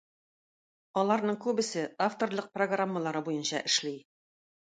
Аларның 1.01 1.37
күбесе 1.43 1.83
авторлык 2.07 2.49
программалары 2.59 3.23
буенча 3.27 3.63
эшли 3.73 3.95